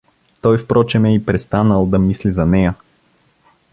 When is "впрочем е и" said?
0.57-1.25